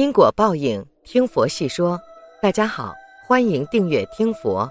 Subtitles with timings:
[0.00, 2.00] 因果报应，听佛细说。
[2.40, 2.94] 大家好，
[3.26, 4.66] 欢迎订阅听佛。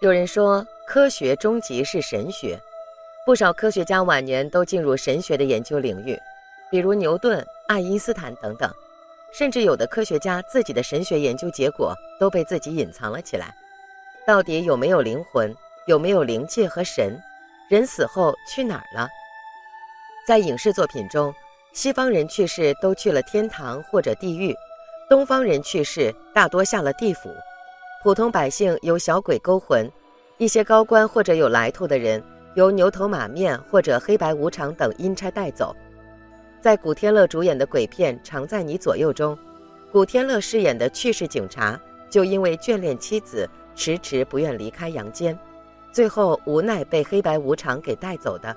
[0.00, 2.60] 有人说，科学终极是神学，
[3.24, 6.20] 不少科学家晚年都进入神学的研究领域，
[6.70, 8.70] 比如牛顿、爱因斯坦等等。
[9.32, 13.54] 甚至有的科学家自己的神学研究结果都被自己隐藏了起来。
[14.26, 15.50] 到底有没有灵魂？
[15.86, 17.18] 有没有灵界和神？
[17.70, 19.08] 人死后去哪儿了？
[20.26, 21.34] 在影视作品中。
[21.78, 24.52] 西方人去世都去了天堂或者地狱，
[25.08, 27.30] 东方人去世大多下了地府，
[28.02, 29.88] 普通百姓由小鬼勾魂，
[30.38, 32.20] 一些高官或者有来头的人
[32.56, 35.72] 由牛头马面或者黑白无常等阴差带走。
[36.60, 39.38] 在古天乐主演的鬼片《常在你左右》中，
[39.92, 45.38] 古天乐饰演的去世警察就因为眷恋妻子，迟迟不愿离开阳间，
[45.92, 48.52] 最后无奈被黑白无常给带走的。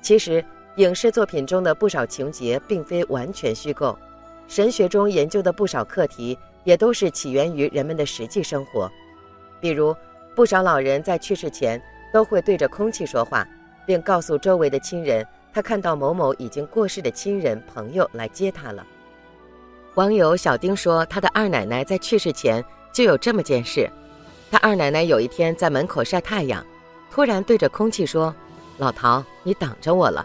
[0.00, 0.42] 其实。
[0.76, 3.98] 影视作品中的不少情节并非完全虚构，
[4.46, 8.90] 神学中研究的不少课题也都是起源于人们的实际生活。
[9.60, 9.94] 比如，
[10.34, 11.80] 不少老人在去世前
[12.12, 13.46] 都会对着空气说话，
[13.84, 18.86] 并告诉周围的亲人，他看到某某已经过世的亲人朋友来接他了。
[19.96, 23.90] 网友小丁说，他的二奶奶在去世前就有这么件事：
[24.50, 26.64] 他二奶奶有一天在门口晒太阳，
[27.10, 28.34] 突然对着空气说
[28.78, 30.24] ：“老陶，你挡着我了。”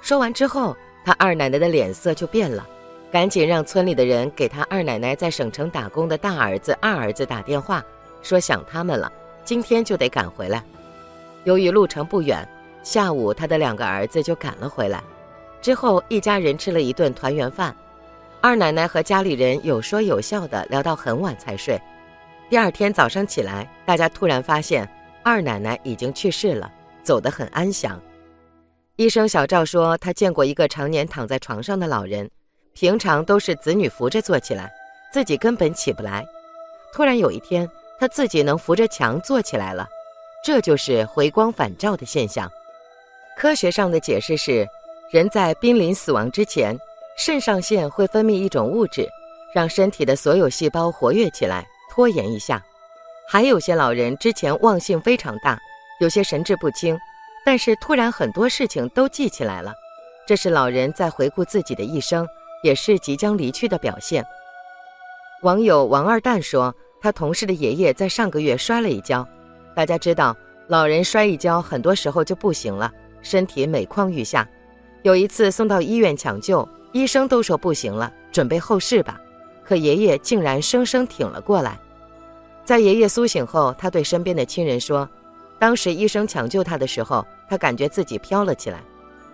[0.00, 2.66] 说完之后，他二奶奶的脸色就变了，
[3.10, 7.84] 赶紧让村里的人给他二奶奶在省城打工的大儿子、二儿子打电话，
[8.22, 9.10] 说想他们了，
[9.44, 10.62] 今天就得赶回来。
[11.44, 12.46] 由于路程不远，
[12.82, 15.02] 下午他的两个儿子就赶了回来。
[15.62, 17.74] 之后一家人吃了一顿团圆饭，
[18.40, 21.80] 二奶奶和家里人有说有笑的聊到很晚才睡。
[22.48, 24.88] 第二天早上起来，大家突然发现
[25.22, 26.70] 二奶奶已经去世了，
[27.02, 28.00] 走得很安详。
[29.00, 32.30] 医生小赵说，他见过一个常年躺在床上的老人，
[32.74, 34.70] 平常都是子女扶着坐起来，
[35.10, 36.22] 自己根本起不来。
[36.92, 37.66] 突然有一天，
[37.98, 39.88] 他自己能扶着墙坐起来了，
[40.44, 42.46] 这就是回光返照的现象。
[43.38, 44.68] 科学上的解释是，
[45.10, 46.78] 人在濒临死亡之前，
[47.16, 49.08] 肾上腺会分泌一种物质，
[49.54, 52.62] 让身体的所有细胞活跃起来，拖延一下。
[53.26, 55.58] 还有些老人之前忘性非常大，
[56.00, 56.94] 有些神志不清。
[57.44, 59.74] 但是突然很多事情都记起来了，
[60.26, 62.26] 这是老人在回顾自己的一生，
[62.62, 64.24] 也是即将离去的表现。
[65.42, 69.26] 网友王二蛋说，他同事的爷爷在上个月摔了一跤。
[69.74, 70.36] 大家知道，
[70.68, 72.92] 老人摔一跤，很多时候就不行了，
[73.22, 74.46] 身体每况愈下。
[75.02, 79.18] 有一次送到医院抢救，医生都说不行了，准备后事吧。
[79.64, 81.78] 可爷爷竟然生生挺了过来。
[82.64, 85.08] 在爷爷苏醒后，他对身边的亲人说。
[85.60, 88.82] 当时医生抢救他的时候，他感觉自己飘了起来，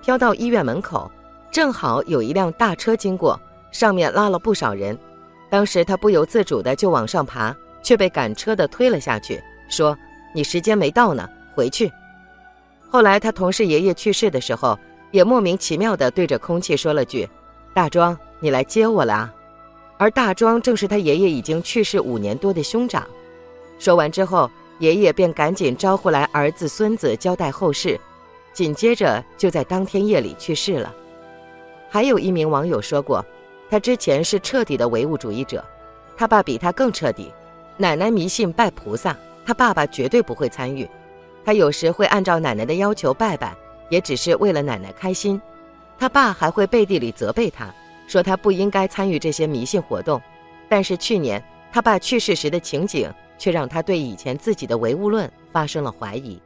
[0.02, 1.08] 飘到医院门口，
[1.52, 4.98] 正好有一辆大车经过，上面拉了不少人。
[5.48, 9.96] 当时他不由自主的就往上爬，却被赶车的推了下去，说
[10.34, 11.92] ：“你时间没到呢，回去。”
[12.90, 14.76] 后来他同事爷爷去世的时候，
[15.12, 17.28] 也莫名其妙的对着空气说了句
[17.72, 19.32] ：“大庄，你来接我了啊。”
[19.96, 23.06] 而大庄正是他爷爷已经去世五年多的兄长。
[23.78, 24.50] 说完之后。
[24.78, 27.98] 爷爷便赶紧招呼来儿子、孙子交代后事，
[28.52, 30.94] 紧接着就在当天夜里去世了。
[31.88, 33.24] 还有一名网友说过，
[33.70, 35.64] 他之前是彻底的唯物主义者，
[36.16, 37.32] 他爸比他更彻底。
[37.78, 39.16] 奶奶迷信拜菩萨，
[39.46, 40.88] 他爸爸绝对不会参与。
[41.44, 43.54] 他有时会按照奶奶的要求拜拜，
[43.88, 45.40] 也只是为了奶奶开心。
[45.98, 47.72] 他爸还会背地里责备他，
[48.06, 50.20] 说他不应该参与这些迷信活动。
[50.68, 53.10] 但是去年他爸去世时的情景。
[53.38, 56.40] 却让他对以前自己的唯物论发生了怀疑。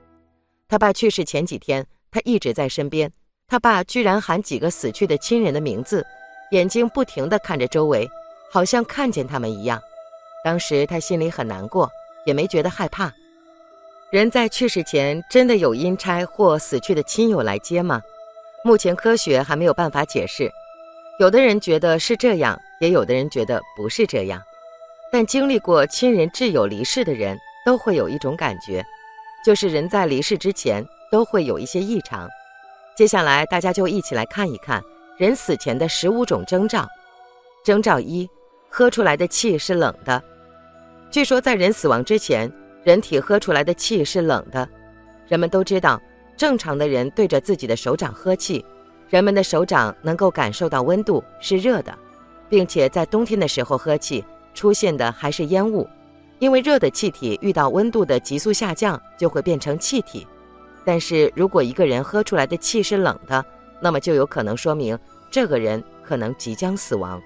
[0.69, 3.11] 他爸去世前几天，他一直在身边。
[3.49, 6.06] 他爸居然喊几个死去的亲人的名字，
[6.53, 8.09] 眼睛不停地看着周围，
[8.53, 9.81] 好像看见他们一样。
[10.45, 11.91] 当时他心里很难过，
[12.25, 13.12] 也没觉得害怕。
[14.11, 18.01] 人在去世前真的有阴差或死去的亲友来接吗？
[18.65, 20.51] 目前科学还没有办法解释。
[21.19, 24.41] 有的人觉得是这样，也有的人觉得不是这样。
[25.12, 28.84] 但经历过亲人挚友离世的人都会有一种感觉，
[29.45, 32.28] 就是人在离世之前都会有一些异常。
[32.97, 34.83] 接下来大家就一起来看一看
[35.16, 36.86] 人死前的十五种征兆。
[37.65, 38.28] 征兆一：
[38.68, 40.22] 喝出来的气是冷的。
[41.10, 42.51] 据说在人死亡之前，
[42.84, 44.68] 人体喝出来的气是冷的。
[45.27, 46.01] 人们都知道，
[46.36, 48.65] 正常的人对着自己的手掌喝气，
[49.09, 51.97] 人们的手掌能够感受到温度是热的，
[52.48, 54.24] 并且在冬天的时候喝气。
[54.54, 55.88] 出现的还是烟雾，
[56.38, 60.26] 因为热的气体遇到温度的急速下降就会变成气体。
[60.84, 63.44] 但是如果一个人喝出来的气是冷的，
[63.80, 64.98] 那么就有可能说明
[65.30, 67.20] 这个人可能即将死亡。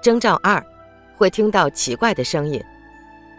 [0.00, 0.64] 征兆二，
[1.16, 2.60] 会听到奇怪的声音。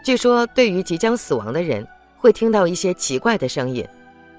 [0.04, 1.86] 据说，对于即将死亡的人，
[2.16, 3.86] 会听到一些奇怪的声音，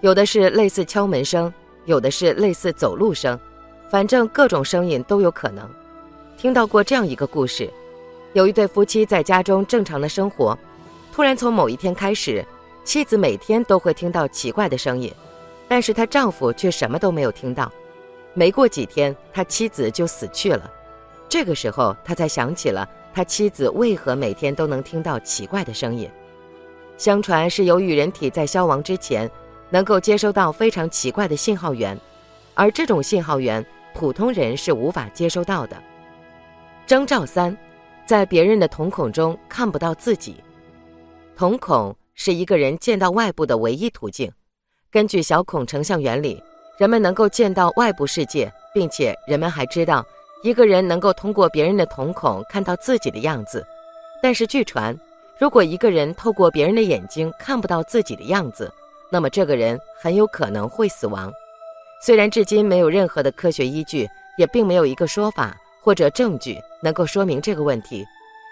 [0.02, 1.54] 有的是类似敲门声，
[1.86, 3.40] 有的是类似走路声，
[3.90, 5.70] 反正各种声音都有可能。
[6.38, 7.72] 听到过这样一个故事：
[8.36, 10.58] 有一对夫妻在家中正常的生活，
[11.14, 12.46] 突然从某一天开始，
[12.84, 15.10] 妻子每天都会听到奇怪的声音，
[15.70, 17.72] 但是她丈夫却什么都没有听到。
[18.34, 20.70] 没过几天，他妻子就死去了。
[21.30, 22.86] 这个时候，他才想起了。
[23.14, 26.12] 他妻子为何每天都能听到奇怪的声音？
[26.98, 29.32] 相传是由于人体在消亡之前，
[29.70, 31.98] 能够接收到非常奇怪的信号源，
[32.54, 35.82] 而这种信号源普通人是无法接收到的。
[36.86, 37.58] 征兆三，
[38.06, 40.36] 在别人的瞳孔中看不到自己。
[41.36, 44.32] 瞳孔是一个人见到外部的唯一途径。
[44.92, 46.42] 根据小孔成像原理，
[46.78, 50.06] 人们能够见到外部世界，并且人们还知道。
[50.44, 53.66] 一个人能够通过别人的瞳孔看到自己的样子，
[54.22, 54.96] 但是据传，
[55.40, 58.72] 如果一个人透过别人的眼睛看不到自己的样子，
[59.10, 61.34] 那么这个人很有可能会死亡。
[62.02, 68.04] 虽然至今没有任何的科学依据，也并没有一个说法或者证据能够说明这个问题，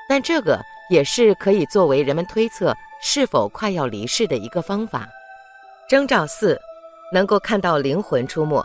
[0.08, 5.10] 但这个也是可以作为人们推测是否快要离世的一个方法。
[5.90, 6.62] 征兆四，
[7.12, 8.64] 能够看到灵魂出没。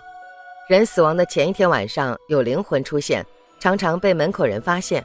[0.69, 3.25] 人死亡的前一天晚上有灵魂出现，
[3.59, 5.03] 常常被门口人发现。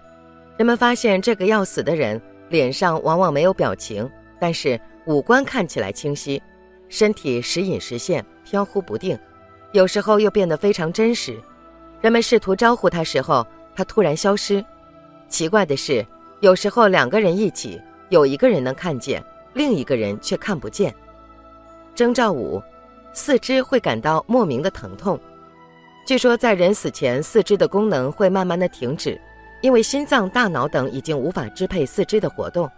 [0.58, 4.12] 人们发现这个要死的人脸上往往没有表情，
[4.42, 6.44] 但是五官看起来清晰，
[6.90, 9.18] 身体时隐时现，飘忽不定，
[9.72, 11.42] 有时候又变得非常真实。
[12.04, 14.62] 人们试图招呼他时候，他突然消失。
[15.30, 16.06] 奇怪的是，
[16.42, 19.24] 有时候两个人一起，有一个人能看见，
[19.54, 20.94] 另一个人却看不见。
[21.96, 22.62] 征兆五，
[23.14, 25.18] 四肢会感到莫名的疼痛。
[26.06, 29.18] 据说，在人死前，四肢的功能会慢慢的停止，
[29.62, 32.70] 因为心脏、大脑等已经无法支配四肢的活动。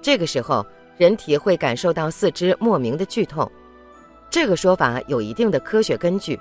[0.00, 0.64] 这个时候，
[0.96, 3.50] 人体会感受到四肢莫名的剧痛。
[4.30, 6.38] 这个说法有一定的科学根据，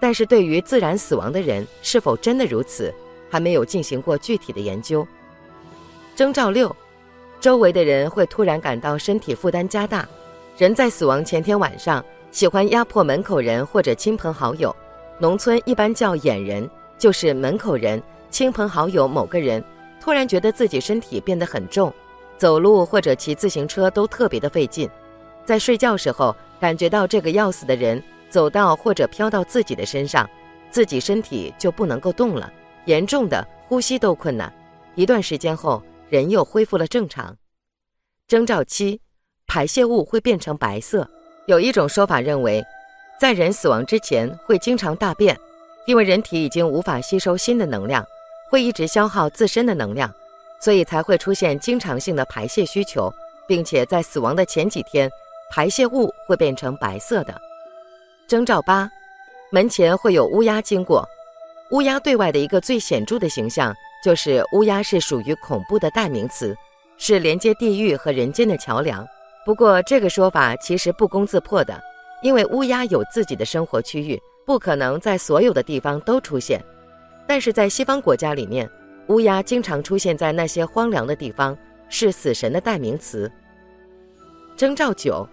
[0.00, 2.92] 但是对于自然死亡的人是否真的如此，
[3.30, 5.06] 还没有进行过具体的研究。
[6.14, 6.74] 征兆六，
[7.40, 10.06] 周围的人会突然感到身体负担加大。
[10.56, 14.74] 人在死亡前天晚上，喜欢压迫门口人或者亲朋好友。
[15.18, 16.68] 农村一般叫眼人，
[16.98, 19.62] 就是门口人、亲朋好友某个人
[20.00, 21.92] 突然觉得自己身体变得很重，
[22.36, 24.88] 走路或者骑自行车都特别的费劲，
[25.44, 28.02] 在睡觉时候感觉到这个要死的人
[28.34, 30.28] 走到或者飘到自己的身上，
[30.68, 32.52] 自己身体就不能够动了，
[32.84, 34.52] 严重的呼吸都困难。
[34.96, 37.36] 一段时间后，人又恢复了正常。
[38.26, 39.00] 征兆七，
[39.46, 41.08] 排泄物会变成白色。
[41.46, 42.60] 有一种说法认为。
[43.20, 45.38] 在人死亡之前会经常大便，
[45.86, 48.04] 因为人体已经无法吸收新的能量，
[48.50, 50.12] 会一直消耗自身的能量，
[50.60, 53.08] 所以才会出现经常性的排泄需求，
[53.46, 55.08] 并且在死亡的前几天，
[55.52, 57.40] 排泄物会变成白色的。
[58.26, 58.90] 征兆八，
[59.50, 61.06] 门前会有乌鸦经过。
[61.70, 66.56] 乌鸦对外的一个最显著的形象就是乌鸦是属于恐怖的代名词，
[66.96, 69.06] 是连接地狱和人间的桥梁。
[69.44, 71.78] 不过这个说法其实不攻自破的。
[72.22, 76.58] 因为乌鸦有自己的生活区域，不可能在所有的地方都出现。
[77.26, 78.66] 但是在西方国家里面，
[79.08, 81.54] 乌鸦经常出现在那些荒凉的地方，
[81.90, 83.30] 是死神的代名词。
[84.56, 85.28] 征兆九，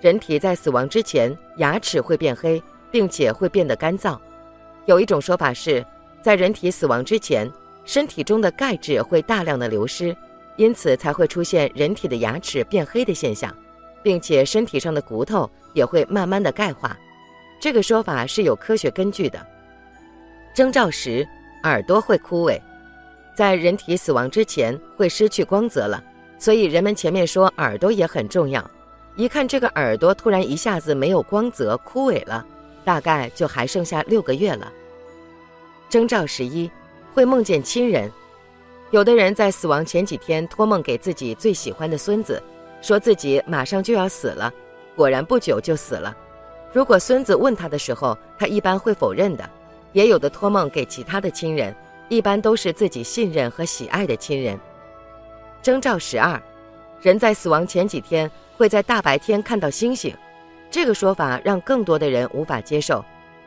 [0.00, 4.18] 人体在死亡之前牙齿会变黑，并且会变得干燥。
[4.86, 5.84] 有一种说法是，
[6.22, 7.50] 在人体死亡之前，
[7.84, 10.16] 身体中的钙质会大量的流失，
[10.56, 13.54] 因此才会出现人体的牙齿变黑的现象。
[14.02, 16.96] 并且身体上的骨头也会慢慢的钙化，
[17.60, 19.46] 这个说法是有科学根据的。
[20.54, 21.26] 征兆十，
[21.64, 22.58] 耳朵会枯萎，
[23.34, 26.02] 在人体死亡之前会失去光泽了，
[26.38, 28.68] 所以人们前面说耳朵也很重要。
[29.20, 32.42] 一看这个耳朵突然一下子没有光泽枯萎了，
[32.86, 34.72] 大概就还剩下六个月了。
[35.90, 36.70] 征兆十一，
[37.12, 38.10] 会梦见亲人，
[38.90, 42.42] 有的人在死亡前几天托梦给自己最喜欢的孙子。
[42.80, 44.50] 说自己马上就要死了，
[44.96, 46.16] 果然不久就死了。
[46.72, 49.46] 如果孙子问他的时候，他一般会否认的。
[49.92, 51.76] 也有的托梦给其他的亲人，
[52.08, 54.58] 一般都是自己信任和喜爱的亲人。
[55.60, 56.40] 征兆十二，
[57.02, 58.30] 人在死亡前几天
[58.60, 60.14] 会在大白天看到星星，
[60.70, 63.02] 这个说法让更多的人无法接受，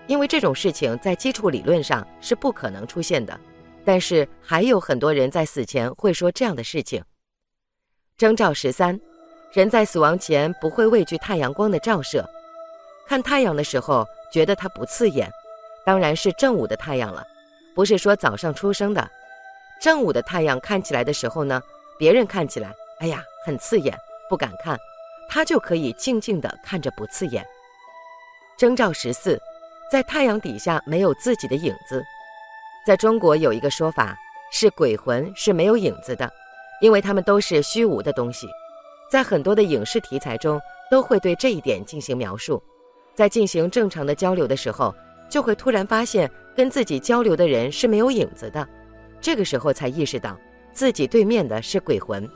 [0.08, 3.40] 因为这种事情在基础理论上是不可能出现的。
[3.86, 7.04] 但是还有很多人在死前会说这样的事情。
[8.18, 9.00] 征兆十三。
[9.52, 12.28] 人在死亡前不会畏惧太阳光的照射，
[13.08, 15.30] 看太阳的时候觉得它不刺眼，
[15.86, 17.24] 当然是正午的太阳了，
[17.76, 19.08] 不是说早上出生的。
[19.80, 21.62] 正午的太阳看起来的时候呢，
[22.00, 23.96] 别人看起来，哎呀，很刺眼，
[24.28, 24.76] 不敢看，
[25.30, 27.46] 他就可以静静地看着不刺眼。
[28.58, 29.40] 征兆十四，
[29.92, 32.04] 在太阳底下没有自己的影子。
[32.86, 34.16] 在中国有一个说法
[34.52, 36.32] 是鬼魂是没有影子的，
[36.82, 38.48] 因为他们都是虚无的东西。
[39.10, 42.62] 在很多的影视题材中都会对这一点进行描述。
[43.16, 44.94] 在进行正常的交流的时候，
[45.30, 48.68] 就会突然发现跟自己交流的人是没有影子的。
[49.22, 50.38] 这个时候才意识到
[50.74, 52.28] 自己对面的是鬼魂，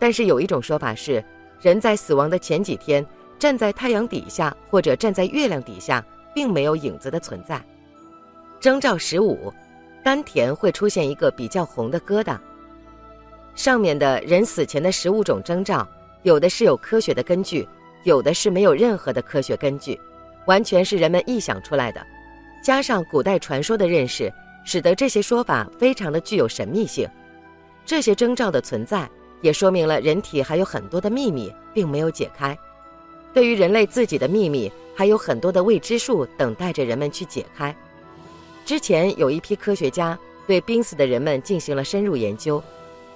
[0.00, 1.24] 但是有一种说法是，
[1.64, 3.02] 人在死亡的前几天
[3.38, 6.04] 站在太阳底下或者站在月亮底下，
[6.34, 7.58] 并没有影子的存在。
[8.60, 9.50] 征兆十五，
[10.02, 12.38] 丹田会出现一个比较红的疙瘩。
[13.54, 15.88] 上面的人死前的十五种征兆，
[16.22, 17.66] 有的是有科学的根据，
[18.02, 19.98] 有的是没有任何的科学根据，
[20.44, 22.06] 完全是人们臆想出来的，
[22.62, 24.30] 加上古代传说的认识。
[24.66, 27.08] 使得这些说法非常的具有神秘性，
[27.86, 29.08] 这些征兆的存在
[29.44, 32.58] 也说明了人体还有很多的秘密并没有解开。
[33.34, 37.76] 对于人类自己的秘密，还有很多的未知数等待着人们去解开。
[38.64, 42.62] 之前有一批科学家对濒死的人们进行了深入研究，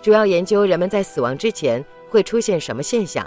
[0.03, 3.27] 主要研究人们在死亡之前会出现什么现象。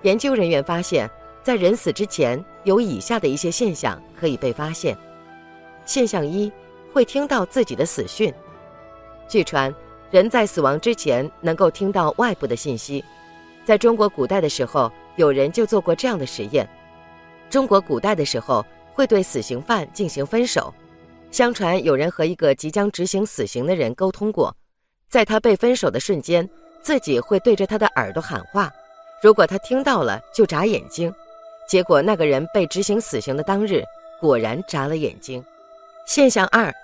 [0.00, 1.10] 研究人员发现，
[1.42, 4.96] 在人死之前有以下的一些现象可以被发现。
[5.84, 6.50] 现象一。
[6.92, 8.34] 会听到自己的死讯。
[9.28, 9.72] 据传，
[10.10, 13.04] 人在死亡之前能够听到外部的信息。
[13.64, 16.68] 在中国古代的时候，有人就做过这样的实验。
[17.48, 20.72] 中国古代的时候会对死刑犯进行分手。
[21.30, 24.52] 相传有人和一个即将执行死刑的人沟通过，
[25.08, 26.48] 在他被分手的瞬间，
[26.82, 28.68] 自己会对着他的耳朵喊话，
[29.22, 31.12] 如果他听到了就眨眼睛。
[31.68, 33.84] 结果那个人被执行死刑的当日，
[34.20, 35.44] 果然眨了眼睛。
[36.04, 36.74] 现象二，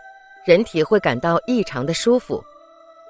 [0.45, 2.41] 人体会感到异常的舒服。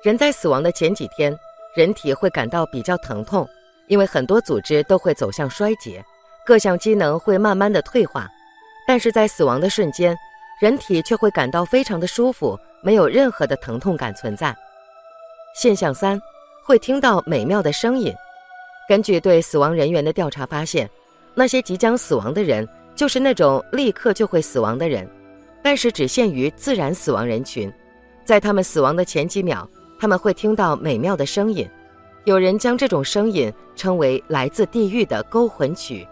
[0.06, 1.36] 人在死亡的前几天，
[1.74, 3.44] 人体会感到比较疼痛，
[3.88, 6.00] 因为很多组织都会走向衰竭，
[6.46, 8.28] 各项机能会慢慢的退化。
[8.86, 10.16] 但是在死亡的瞬间，
[10.60, 14.56] 人体却会感到非常的舒服，没有任何的疼痛感存在。
[15.56, 16.22] 现象三，
[16.64, 18.14] 会听到美妙的声音。
[18.88, 20.88] 根据对死亡人员的调查发现，
[21.34, 25.04] 那些即将死亡的人，就是那种立刻就会死亡的人。
[25.64, 27.68] 但是只限于自然死亡人群，
[28.24, 31.68] 在他们死亡的前几秒，他们会听到美妙的声音，
[32.24, 36.06] 有人将这种声音称为来自地狱的勾魂曲。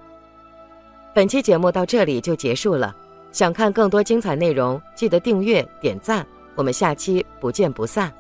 [1.15, 2.95] 本期节目到这里就结束了，
[3.31, 8.13] 想看更多精彩内容，记得订阅点赞，我们下期不见不散。